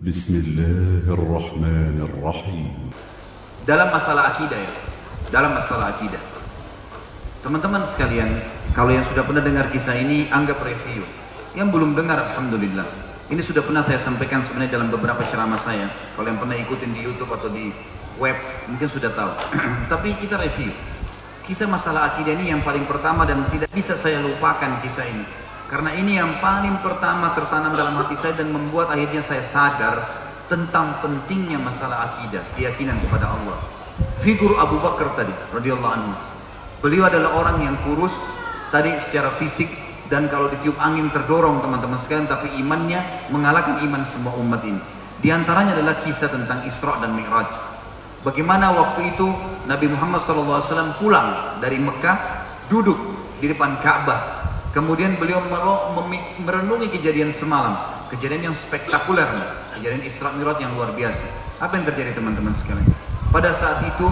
[0.00, 2.72] Bismillahirrahmanirrahim.
[3.68, 4.72] Dalam masalah akidah ya,
[5.28, 6.16] dalam masalah akidah.
[7.44, 8.40] Teman-teman sekalian,
[8.72, 11.04] kalau yang sudah pernah dengar kisah ini, anggap review.
[11.52, 12.88] Yang belum dengar, Alhamdulillah.
[13.28, 15.92] Ini sudah pernah saya sampaikan sebenarnya dalam beberapa ceramah saya.
[16.16, 17.68] Kalau yang pernah ikutin di Youtube atau di
[18.16, 18.40] web,
[18.72, 19.36] mungkin sudah tahu.
[19.92, 20.72] Tapi kita review.
[21.44, 25.28] Kisah masalah akidah ini yang paling pertama dan tidak bisa saya lupakan kisah ini
[25.70, 30.02] karena ini yang paling pertama tertanam dalam hati saya dan membuat akhirnya saya sadar
[30.50, 33.54] tentang pentingnya masalah akidah, keyakinan kepada Allah.
[34.18, 36.12] Figur Abu Bakar tadi, radhiyallahu anhu.
[36.82, 38.10] Beliau adalah orang yang kurus
[38.74, 39.70] tadi secara fisik
[40.10, 44.82] dan kalau ditiup angin terdorong teman-teman sekalian, tapi imannya mengalahkan iman semua umat ini.
[45.22, 47.46] Di antaranya adalah kisah tentang Isra dan Mi'raj.
[48.26, 49.30] Bagaimana waktu itu
[49.70, 52.18] Nabi Muhammad SAW pulang dari Mekah,
[52.66, 52.98] duduk
[53.38, 54.39] di depan Ka'bah.
[54.70, 55.42] Kemudian beliau
[56.46, 57.74] merenungi kejadian semalam,
[58.06, 59.26] kejadian yang spektakuler,
[59.74, 61.26] kejadian Isra Mi'raj yang luar biasa.
[61.58, 62.86] Apa yang terjadi teman-teman sekalian?
[63.34, 64.06] Pada saat itu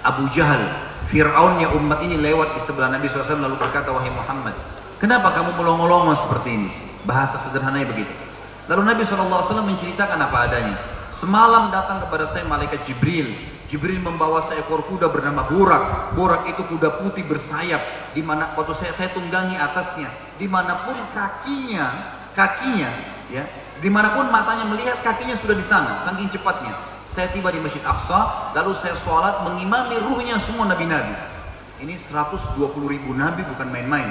[0.00, 0.64] Abu Jahal,
[1.12, 4.56] Fir'aunnya umat ini lewat di sebelah Nabi SAW lalu berkata, Wahai Muhammad,
[4.96, 6.70] kenapa kamu melongo-longo seperti ini?
[7.04, 8.12] Bahasa sederhananya begitu.
[8.64, 10.76] Lalu Nabi SAW menceritakan apa adanya.
[11.12, 13.34] Semalam datang kepada saya malaikat Jibril
[13.70, 16.10] Jibril membawa seekor kuda bernama Burak.
[16.18, 17.78] Burak itu kuda putih bersayap.
[18.10, 20.10] Di mana waktu saya saya tunggangi atasnya.
[20.42, 21.86] Di mana pun kakinya,
[22.34, 22.90] kakinya,
[23.30, 23.46] ya,
[23.78, 26.02] di mana pun matanya melihat kakinya sudah di sana.
[26.02, 26.74] Saking cepatnya.
[27.06, 31.14] Saya tiba di Masjid Aqsa, lalu saya sholat mengimami ruhnya semua nabi-nabi.
[31.78, 32.58] Ini 120
[32.90, 34.10] ribu nabi bukan main-main.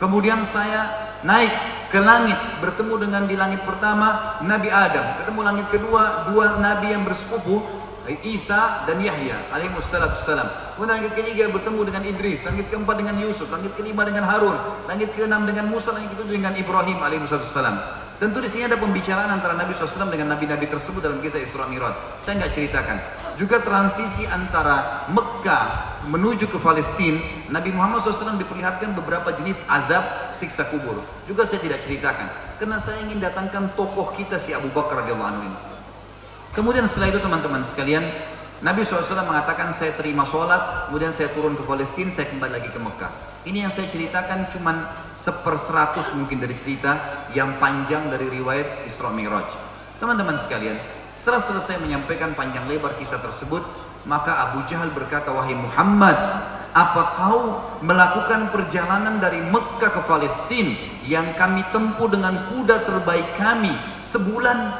[0.00, 0.88] Kemudian saya
[1.24, 1.52] naik
[1.88, 7.06] ke langit bertemu dengan di langit pertama Nabi Adam ketemu langit kedua dua nabi yang
[7.06, 7.62] bersepupu
[8.22, 10.46] Isa dan Yahya alaihi wassalam.
[10.78, 14.54] Kemudian langit ketiga bertemu dengan Idris, langit keempat dengan Yusuf, langit kelima dengan Harun,
[14.86, 18.06] langit keenam dengan Musa, langit ketujuh dengan Ibrahim alaihi wassalam.
[18.16, 21.92] Tentu di sini ada pembicaraan antara Nabi SAW dengan nabi-nabi tersebut dalam kisah Isra Mi'raj.
[22.16, 22.96] Saya nggak ceritakan.
[23.36, 27.20] Juga transisi antara Mekah menuju ke Palestina,
[27.52, 31.04] Nabi Muhammad SAW diperlihatkan beberapa jenis azab siksa kubur.
[31.28, 32.56] Juga saya tidak ceritakan.
[32.56, 35.75] Karena saya ingin datangkan tokoh kita si Abu Bakar radhiyallahu anhu ini.
[36.54, 38.04] Kemudian setelah itu teman-teman sekalian,
[38.64, 42.80] Nabi SAW mengatakan saya terima sholat, kemudian saya turun ke Palestina, saya kembali lagi ke
[42.80, 43.12] Mekah.
[43.44, 44.72] Ini yang saya ceritakan cuma
[45.12, 46.96] seperseratus mungkin dari cerita
[47.36, 49.52] yang panjang dari riwayat Isra Mi'raj.
[50.00, 50.76] Teman-teman sekalian,
[51.16, 53.60] setelah selesai menyampaikan panjang lebar kisah tersebut,
[54.08, 56.16] maka Abu Jahal berkata, wahai Muhammad,
[56.76, 60.76] apa kau melakukan perjalanan dari Mekah ke Palestina
[61.08, 63.72] yang kami tempuh dengan kuda terbaik kami
[64.04, 64.76] sebulan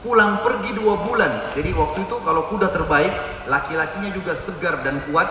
[0.00, 1.54] pulang pergi dua bulan.
[1.56, 3.12] Jadi waktu itu kalau kuda terbaik,
[3.48, 5.28] laki-lakinya juga segar dan kuat,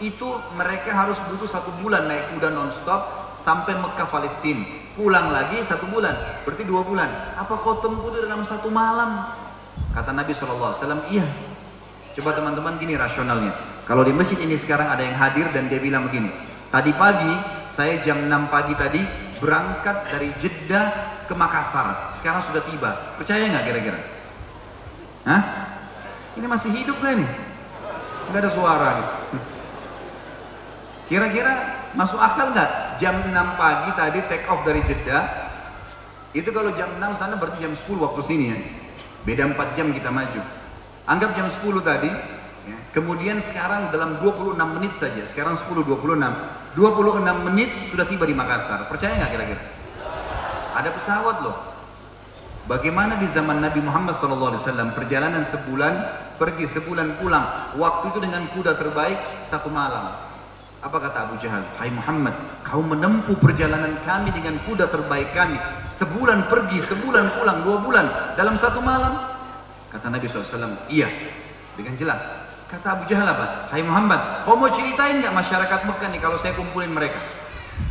[0.00, 4.64] itu mereka harus butuh satu bulan naik kuda non-stop sampai Mekah Palestina.
[4.96, 6.12] Pulang lagi satu bulan,
[6.44, 7.08] berarti dua bulan.
[7.40, 9.32] Apa kau tempuh dalam satu malam?
[9.96, 10.76] Kata Nabi SAW,
[11.08, 11.24] iya.
[12.12, 13.54] Coba teman-teman gini rasionalnya.
[13.88, 16.28] Kalau di masjid ini sekarang ada yang hadir dan dia bilang begini.
[16.68, 17.32] Tadi pagi,
[17.72, 19.02] saya jam 6 pagi tadi
[19.40, 20.86] berangkat dari Jeddah
[21.30, 22.10] ke Makassar.
[22.10, 23.14] Sekarang sudah tiba.
[23.14, 23.98] Percaya nggak kira-kira?
[25.30, 25.42] Hah?
[26.34, 27.30] Ini masih hidup gak nih?
[28.30, 28.90] Nggak ada suara
[31.06, 31.54] Kira-kira
[31.94, 32.98] masuk akal nggak?
[32.98, 35.54] Jam 6 pagi tadi take off dari Jeddah.
[36.34, 38.58] Itu kalau jam 6 sana berarti jam 10 waktu sini ya.
[39.22, 40.42] Beda 4 jam kita maju.
[41.06, 42.10] Anggap jam 10 tadi.
[42.66, 42.76] Ya.
[42.94, 45.22] Kemudian sekarang dalam 26 menit saja.
[45.26, 45.94] Sekarang 10.26.
[46.78, 48.86] 26 menit sudah tiba di Makassar.
[48.86, 49.62] Percaya nggak kira-kira?
[50.80, 51.56] Ada pesawat loh.
[52.64, 54.56] Bagaimana di zaman Nabi Muhammad SAW
[54.96, 55.92] perjalanan sebulan
[56.40, 57.76] pergi sebulan pulang.
[57.76, 60.16] Waktu itu dengan kuda terbaik satu malam.
[60.80, 61.60] Apa kata Abu Jahal?
[61.76, 62.32] Hai Muhammad,
[62.64, 65.60] kau menempuh perjalanan kami dengan kuda terbaik kami.
[65.84, 68.06] Sebulan pergi, sebulan pulang, dua bulan
[68.40, 69.20] dalam satu malam.
[69.92, 71.12] Kata Nabi SAW, iya.
[71.76, 72.24] Dengan jelas.
[72.72, 73.68] Kata Abu Jahal apa?
[73.68, 77.20] Hai Muhammad, kau mau ceritain nggak masyarakat Mekah nih kalau saya kumpulin mereka?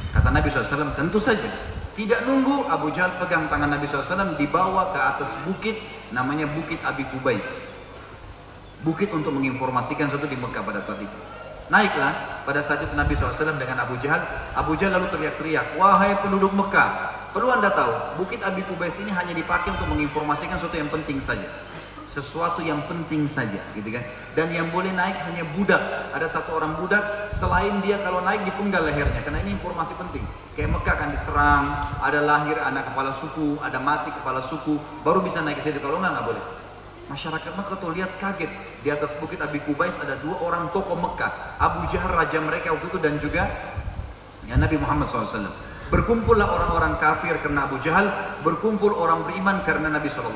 [0.10, 1.78] Kata Nabi SAW, tentu saja.
[2.00, 5.76] Tidak nunggu, Abu Jahal pegang tangan Nabi SAW, dibawa ke atas bukit,
[6.16, 7.76] namanya Bukit Abi Kubais.
[8.88, 11.20] Bukit untuk menginformasikan sesuatu di Mekah pada saat itu.
[11.68, 14.24] Naiklah, pada saat itu Nabi SAW dengan Abu Jahal,
[14.56, 16.90] Abu Jahal lalu teriak-teriak, wahai penduduk Mekah,
[17.36, 21.52] perlu anda tahu, Bukit Abi Kubais ini hanya dipakai untuk menginformasikan sesuatu yang penting saja
[22.10, 24.02] sesuatu yang penting saja gitu kan?
[24.34, 25.78] Dan yang boleh naik hanya budak.
[26.10, 30.26] Ada satu orang budak selain dia kalau naik dipenggal lehernya karena ini informasi penting.
[30.58, 31.66] Kayak Mekah akan diserang
[32.02, 35.78] ada lahir anak kepala suku ada mati kepala suku baru bisa naik ke situ.
[35.78, 36.44] Kalau enggak nggak boleh.
[37.14, 38.50] Masyarakat Mekah tuh lihat kaget.
[38.82, 41.62] Di atas bukit Abi Kubais ada dua orang tokoh Mekah.
[41.62, 43.46] Abu Jahal raja mereka waktu itu dan juga
[44.50, 48.06] ya Nabi Muhammad SAW Berkumpullah orang-orang kafir karena Abu Jahal,
[48.46, 50.30] berkumpul orang beriman karena Nabi SAW.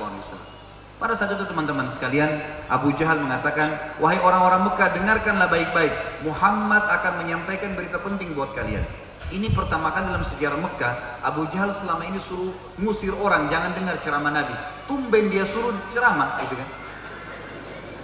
[1.01, 2.29] Pada saat itu teman-teman sekalian,
[2.69, 5.93] Abu Jahal mengatakan, wahai orang-orang Mekah, dengarkanlah baik-baik.
[6.21, 8.85] Muhammad akan menyampaikan berita penting buat kalian.
[9.33, 13.97] Ini pertama kali dalam sejarah Mekah, Abu Jahal selama ini suruh ngusir orang, jangan dengar
[13.97, 14.53] ceramah Nabi.
[14.85, 16.69] Tumben dia suruh ceramah, gitu kan.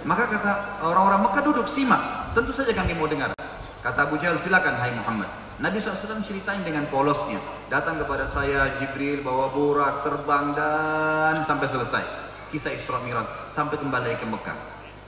[0.04, 0.52] Maka kata
[0.90, 2.34] orang-orang Mekah duduk, simak.
[2.34, 3.30] Tentu saja kami mau dengar.
[3.80, 5.30] Kata Abu Jahal, silakan hai Muhammad.
[5.60, 7.36] Nabi SAW ceritain dengan polosnya.
[7.68, 12.29] Datang kepada saya Jibril bawa burak terbang dan sampai selesai.
[12.50, 14.58] Kisah Isra Mi'raj sampai kembali ke Mekah.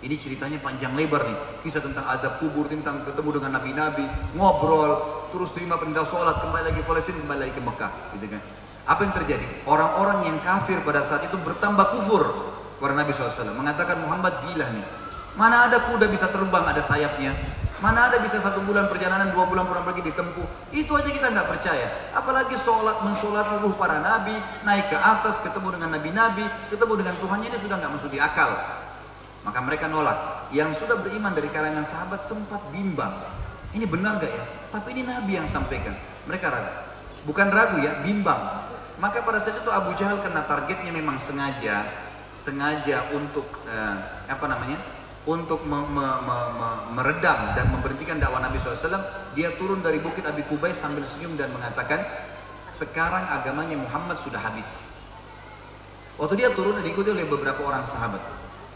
[0.03, 1.39] Ini ceritanya panjang lebar nih.
[1.67, 6.83] Kisah tentang adab kubur, tentang ketemu dengan nabi-nabi, ngobrol, terus terima perintah sholat, kembali lagi
[6.87, 7.93] Palestina, kembali lagi ke Mekah.
[8.19, 8.43] Gitu kan.
[8.83, 9.47] Apa yang terjadi?
[9.67, 12.23] Orang-orang yang kafir pada saat itu bertambah kufur
[12.79, 13.55] kepada Nabi SAW.
[13.55, 14.87] Mengatakan Muhammad gila nih.
[15.39, 17.35] Mana ada kuda bisa terbang, ada sayapnya.
[17.83, 20.71] Mana ada bisa satu bulan perjalanan, dua bulan pulang pergi ditempuh.
[20.71, 22.15] Itu aja kita nggak percaya.
[22.15, 27.51] Apalagi sholat, mensolati ruh para nabi, naik ke atas, ketemu dengan nabi-nabi, ketemu dengan Tuhannya
[27.51, 28.55] ini sudah nggak masuk di akal.
[29.43, 30.47] Maka mereka nolak.
[30.55, 33.11] Yang sudah beriman dari kalangan sahabat sempat bimbang.
[33.75, 34.45] Ini benar gak ya?
[34.71, 35.99] Tapi ini Nabi yang sampaikan.
[36.31, 36.73] Mereka ragu.
[37.27, 38.39] Bukan ragu ya, bimbang.
[39.03, 41.83] Maka pada saat itu Abu Jahal kena targetnya memang sengaja,
[42.31, 43.97] sengaja untuk eh,
[44.31, 44.79] apa namanya?
[45.23, 48.99] Untuk me, me, me, me, meredam dan memberhentikan dakwah Nabi SAW,
[49.39, 52.03] dia turun dari bukit Abi Kubais sambil senyum dan mengatakan,
[52.75, 54.99] sekarang agamanya Muhammad sudah habis.
[56.19, 58.21] Waktu dia turun diikuti oleh beberapa orang sahabat.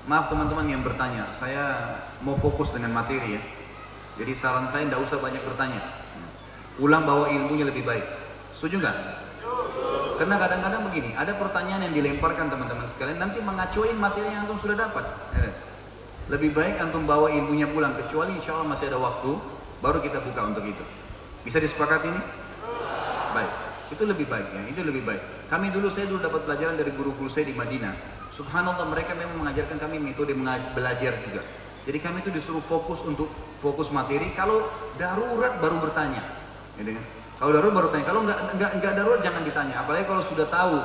[0.06, 3.42] Maaf teman-teman yang bertanya, saya mau fokus dengan materi ya.
[4.22, 5.82] Jadi saran saya tidak usah banyak bertanya.
[6.78, 8.06] Pulang bawa ilmunya lebih baik.
[8.54, 8.96] Setuju nggak?
[10.16, 14.78] Karena kadang-kadang begini, ada pertanyaan yang dilemparkan teman-teman sekalian, nanti mengacuin materi yang antum sudah
[14.78, 15.04] dapat.
[16.26, 16.34] Ya.
[16.34, 19.38] Lebih baik antum bawa ilmunya pulang kecuali insya Allah masih ada waktu
[19.78, 20.82] baru kita buka untuk itu.
[21.46, 22.22] Bisa disepakati ini?
[23.30, 23.52] Baik.
[23.94, 25.22] Itu lebih baik ya, itu lebih baik.
[25.46, 27.94] Kami dulu saya dulu dapat pelajaran dari guru-guru saya di Madinah.
[28.34, 30.34] Subhanallah mereka memang mengajarkan kami metode
[30.74, 31.46] belajar juga.
[31.86, 33.30] Jadi kami itu disuruh fokus untuk
[33.62, 34.34] fokus materi.
[34.34, 34.58] Kalau
[34.98, 36.18] darurat baru bertanya,
[36.74, 37.04] gitu kan?
[37.38, 38.04] Kalau darurat baru tanya.
[38.10, 39.74] Kalau nggak nggak nggak darurat jangan ditanya.
[39.86, 40.76] Apalagi kalau sudah tahu.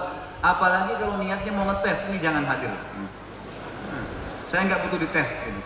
[0.42, 2.70] Apalagi kalau niatnya mau ngetes ini jangan hadir.
[2.70, 3.21] Hmm.
[4.52, 5.32] Saya nggak butuh dites.
[5.48, 5.62] Gitu.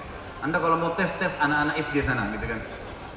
[0.46, 2.62] Anda kalau mau tes tes anak-anak SD sana, gitu kan.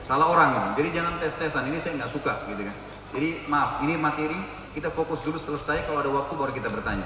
[0.01, 0.69] Salah orang gitu.
[0.81, 1.69] Jadi jangan tes tesan.
[1.69, 2.73] Ini saya nggak suka, gitu kan.
[3.13, 4.41] Jadi maaf, ini materi
[4.73, 5.85] kita fokus dulu selesai.
[5.85, 7.05] Kalau ada waktu baru kita bertanya.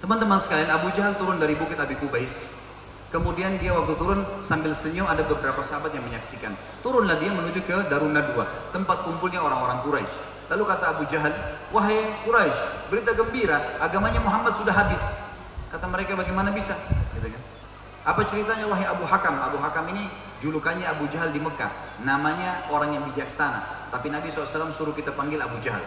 [0.00, 2.56] Teman-teman sekalian, Abu Jahal turun dari bukit Abi Kubais.
[3.12, 6.56] Kemudian dia waktu turun sambil senyum ada beberapa sahabat yang menyaksikan.
[6.80, 10.48] Turunlah dia menuju ke Darun Nadwa, tempat kumpulnya orang-orang Quraisy.
[10.52, 11.32] Lalu kata Abu Jahal,
[11.70, 15.00] wahai Quraisy, berita gembira, agamanya Muhammad sudah habis.
[15.70, 16.74] Kata mereka bagaimana bisa?
[18.06, 19.34] Apa ceritanya wahai Abu Hakam?
[19.34, 20.06] Abu Hakam ini
[20.38, 21.68] julukannya Abu Jahal di Mekah.
[22.06, 23.90] Namanya orang yang bijaksana.
[23.90, 25.82] Tapi Nabi SAW suruh kita panggil Abu Jahal.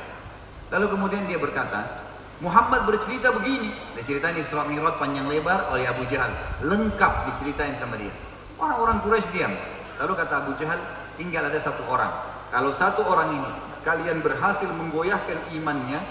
[0.67, 2.03] Lalu kemudian dia berkata,
[2.43, 3.71] Muhammad bercerita begini.
[3.95, 6.27] Dia ceritain Isra Mi'raj panjang lebar oleh Abu Jahal.
[6.59, 8.11] Lengkap diceritain sama dia.
[8.59, 9.55] Orang-orang Quraisy diam.
[10.03, 10.79] Lalu kata Abu Jahal,
[11.15, 12.11] tinggal ada satu orang.
[12.51, 13.51] Kalau satu orang ini
[13.87, 16.03] kalian berhasil menggoyahkan imannya,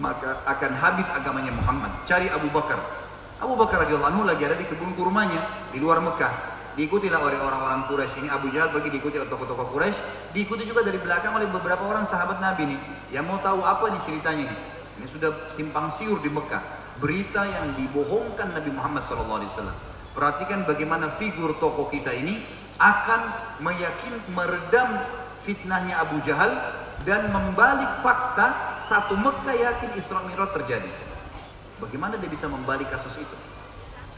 [0.00, 1.92] maka akan habis agamanya Muhammad.
[2.08, 2.80] Cari Abu Bakar.
[3.38, 5.38] Abu Bakar radhiyallahu anhu lagi ada di kebun kurmanya
[5.70, 6.58] di luar Mekah.
[6.74, 9.98] Diikutilah oleh orang-orang Quraisy ini Abu Jahal pergi diikuti oleh tokoh-tokoh Quraisy,
[10.34, 12.80] diikuti juga dari belakang oleh beberapa orang sahabat Nabi nih
[13.14, 14.46] yang mau tahu apa nih ceritanya.
[14.98, 16.62] Ini sudah simpang siur di Mekah.
[16.98, 19.46] Berita yang dibohongkan Nabi Muhammad SAW.
[20.18, 22.42] Perhatikan bagaimana figur tokoh kita ini
[22.82, 23.20] akan
[23.62, 24.90] meyakin meredam
[25.46, 26.50] fitnahnya Abu Jahal
[27.06, 31.07] dan membalik fakta satu Mekah yakin Isra Mi'raj terjadi.
[31.78, 33.36] Bagaimana dia bisa membalik kasus itu?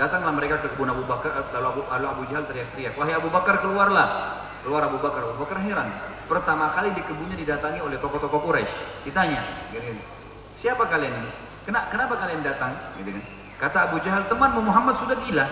[0.00, 3.61] Datanglah mereka ke kebun Abu Bakar, lalu Abu, lalu Abu Jahal teriak-teriak, wahai Abu Bakar
[3.61, 4.40] keluarlah.
[4.64, 5.88] Keluar Abu Bakar, Abu Bakar heran.
[6.25, 9.05] Pertama kali di kebunnya didatangi oleh tokoh-tokoh Quraisy.
[9.05, 10.00] Ditanya, gini,
[10.57, 11.31] siapa kalian ini?
[11.69, 12.73] Kenapa, kenapa kalian datang?
[12.97, 13.25] Gitu kan.
[13.61, 15.45] Kata Abu Jahal, temanmu Muhammad sudah gila.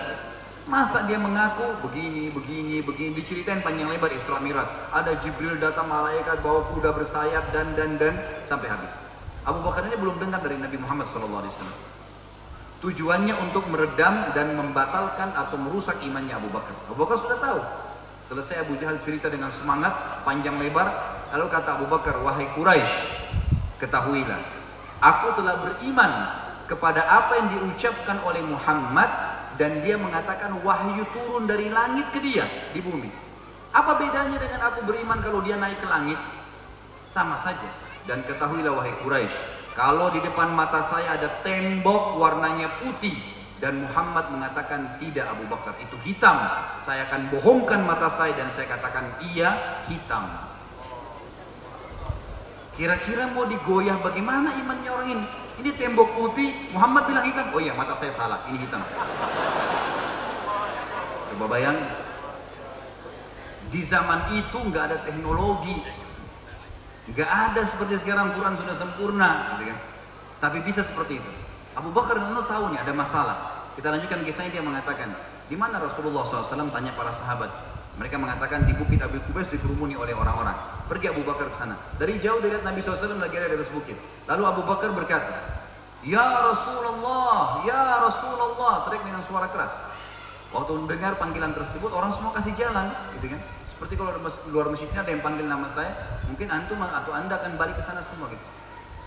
[0.69, 4.69] Masa dia mengaku begini, begini, begini, diceritain panjang lebar Isra Mi'raj.
[4.97, 9.18] Ada Jibril datang malaikat bawa kuda bersayap dan dan dan sampai habis.
[9.49, 11.49] Abu Bakar ini belum dengar dari Nabi Muhammad SAW.
[12.85, 16.77] Tujuannya untuk meredam dan membatalkan atau merusak imannya Abu Bakar.
[16.85, 17.61] Abu Bakar sudah tahu.
[18.21, 20.85] Selesai Abu Jahal cerita dengan semangat, panjang lebar.
[21.33, 22.93] Lalu kata Abu Bakar, wahai Quraisy,
[23.81, 24.41] ketahuilah,
[25.01, 26.13] aku telah beriman
[26.69, 29.09] kepada apa yang diucapkan oleh Muhammad
[29.57, 32.45] dan dia mengatakan wahyu turun dari langit ke dia
[32.77, 33.09] di bumi.
[33.73, 36.21] Apa bedanya dengan aku beriman kalau dia naik ke langit?
[37.09, 37.88] Sama saja.
[38.09, 39.37] Dan ketahuilah wahai Quraisy,
[39.77, 43.13] kalau di depan mata saya ada tembok warnanya putih
[43.61, 46.41] dan Muhammad mengatakan tidak Abu Bakar itu hitam,
[46.81, 49.53] saya akan bohongkan mata saya dan saya katakan iya
[49.93, 50.25] hitam.
[52.81, 55.27] Kira-kira mau digoyah bagaimana imannya orang ini?
[55.61, 57.51] Ini tembok putih, Muhammad bilang hitam.
[57.53, 58.81] Oh iya, mata saya salah, ini hitam.
[61.35, 61.91] Coba bayangin.
[63.69, 65.83] Di zaman itu nggak ada teknologi,
[67.13, 69.79] nggak ada seperti sekarang Quran sudah sempurna, gitu kan?
[70.39, 71.31] Tapi bisa seperti itu.
[71.79, 73.37] Abu Bakar dan Umar tahu nih ada masalah.
[73.79, 75.15] Kita lanjutkan kisahnya dia mengatakan,
[75.47, 77.51] di mana Rasulullah SAW tanya para sahabat.
[77.99, 80.55] Mereka mengatakan di bukit Abu Kubais dikerumuni oleh orang-orang.
[80.87, 81.75] Pergi Abu Bakar ke sana.
[81.99, 83.99] Dari jauh dilihat Nabi SAW lagi ada di atas bukit.
[84.31, 85.35] Lalu Abu Bakar berkata,
[86.07, 89.83] Ya Rasulullah, Ya Rasulullah, teriak dengan suara keras.
[90.49, 92.89] Waktu mendengar panggilan tersebut, orang semua kasih jalan,
[93.21, 93.41] gitu kan?
[93.69, 94.17] Seperti kalau
[94.49, 95.93] luar masjidnya ada yang panggil nama saya,
[96.25, 98.41] mungkin antum atau anda akan balik ke sana semua gitu.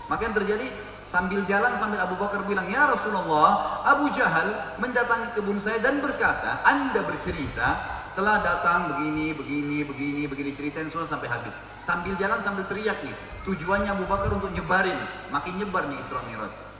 [0.06, 0.66] Maka yang terjadi
[1.02, 6.62] sambil jalan sambil Abu Bakar bilang, Ya Rasulullah, Abu Jahal mendatangi kebun saya dan berkata,
[6.62, 7.68] Anda bercerita
[8.14, 11.58] telah datang begini, begini, begini, begini ceritain semua sampai habis.
[11.82, 13.16] Sambil jalan sambil teriak nih.
[13.42, 14.94] Tujuannya Abu Bakar untuk nyebarin,
[15.34, 16.71] makin nyebar nih Isra Mi'raj.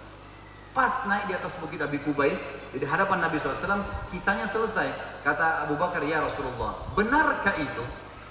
[0.72, 4.88] Pas naik di atas bukit Abi Kubais, di hadapan Nabi SAW, kisahnya selesai.
[5.20, 7.84] Kata Abu Bakar, ya Rasulullah, benarkah itu?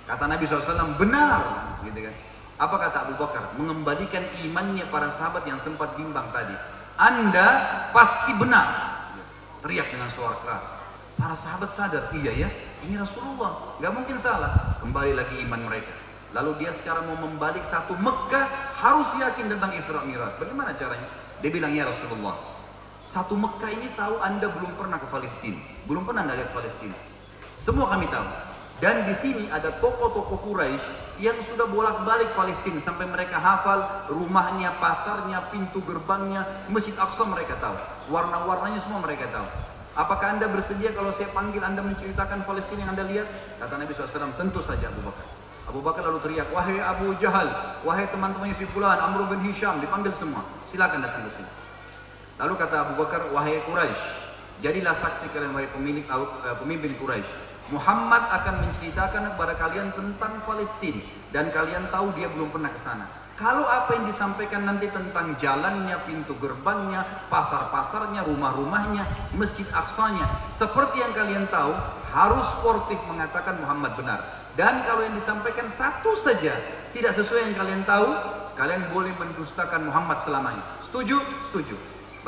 [0.09, 1.77] Kata Nabi SAW, benar.
[1.85, 2.15] Gitu kan.
[2.57, 3.53] Apa kata Abu Bakar?
[3.61, 6.57] Mengembalikan imannya para sahabat yang sempat bimbang tadi.
[6.97, 7.47] Anda
[7.93, 8.89] pasti benar.
[9.61, 10.65] Teriak dengan suara keras.
[11.21, 12.49] Para sahabat sadar, iya ya,
[12.81, 13.77] ini Rasulullah.
[13.77, 14.81] Gak mungkin salah.
[14.81, 15.93] Kembali lagi iman mereka.
[16.33, 18.49] Lalu dia sekarang mau membalik satu Mekah,
[18.81, 20.41] harus yakin tentang Isra Mi'raj.
[20.41, 21.05] Bagaimana caranya?
[21.41, 22.37] Dia bilang, ya Rasulullah,
[23.01, 25.57] satu Mekah ini tahu anda belum pernah ke Palestina.
[25.89, 26.93] Belum pernah anda lihat Palestina.
[27.57, 28.25] Semua kami tahu.
[28.81, 35.53] Dan di sini ada toko-toko Quraisy yang sudah bolak-balik Palestina sampai mereka hafal rumahnya, pasarnya,
[35.53, 37.77] pintu gerbangnya, Masjid Aqsa mereka tahu.
[38.09, 39.45] Warna-warnanya semua mereka tahu.
[39.93, 43.27] Apakah anda bersedia kalau saya panggil anda menceritakan Palestina yang anda lihat?
[43.61, 45.40] Kata Nabi SAW, tentu saja Abu Bakar.
[45.69, 47.47] Abu Bakar lalu teriak, wahai Abu Jahal,
[47.85, 50.41] wahai teman-temannya si Fulan, Amr bin Hisham, dipanggil semua.
[50.65, 51.51] Silakan datang ke sini.
[52.41, 54.01] Lalu kata Abu Bakar, wahai Quraisy,
[54.65, 57.53] jadilah saksi kalian wahai pemilik uh, pemimpin Quraisy.
[57.69, 60.99] Muhammad akan menceritakan kepada kalian tentang Palestina
[61.31, 63.07] dan kalian tahu dia belum pernah ke sana.
[63.39, 67.01] Kalau apa yang disampaikan nanti tentang jalannya, pintu gerbangnya,
[67.31, 71.73] pasar-pasarnya, rumah-rumahnya, masjid aksanya, seperti yang kalian tahu,
[72.13, 74.40] harus sportif mengatakan Muhammad benar.
[74.59, 76.51] Dan kalau yang disampaikan satu saja
[76.91, 78.09] tidak sesuai yang kalian tahu,
[78.59, 80.63] kalian boleh mendustakan Muhammad selamanya.
[80.83, 81.17] Setuju?
[81.47, 81.75] Setuju.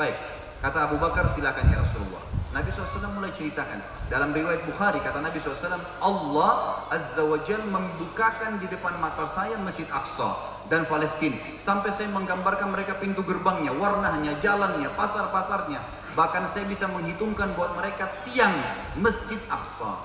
[0.00, 0.16] Baik.
[0.64, 2.24] Kata Abu Bakar, silakan ya Rasulullah.
[2.54, 3.82] Nabi SAW mulai ceritakan.
[4.08, 6.52] Dalam riwayat Bukhari, kata Nabi SAW, Allah
[6.88, 10.32] Azza wa Jal membukakan di depan mata saya Masjid Aqsa
[10.72, 11.36] dan Palestina.
[11.60, 15.82] Sampai saya menggambarkan mereka pintu gerbangnya, warnanya, jalannya, pasar-pasarnya.
[16.14, 18.54] Bahkan saya bisa menghitungkan buat mereka tiang
[19.02, 19.98] Masjid Aqsa.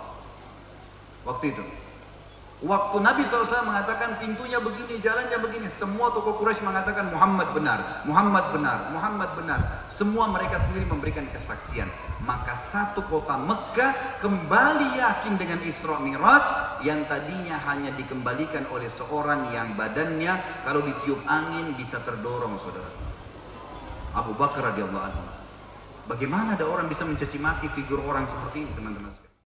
[1.23, 1.63] Waktu itu.
[2.59, 8.51] Waktu Nabi SAW mengatakan pintunya begini, jalannya begini, semua tokoh Quraisy mengatakan Muhammad benar, Muhammad
[8.51, 9.87] benar, Muhammad benar.
[9.87, 11.87] Semua mereka sendiri memberikan kesaksian.
[12.27, 19.55] Maka satu kota Mekah kembali yakin dengan Isra Mi'raj yang tadinya hanya dikembalikan oleh seorang
[19.55, 20.35] yang badannya
[20.67, 22.91] kalau ditiup angin bisa terdorong, saudara.
[24.19, 25.23] Abu Bakar radhiyallahu anhu.
[26.11, 29.28] Bagaimana ada orang bisa mencaci maki figur orang seperti ini, teman-teman sekalian?